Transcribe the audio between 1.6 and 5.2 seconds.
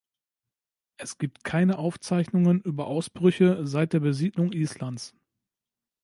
Aufzeichnungen über Ausbrüche seit der Besiedlung Islands.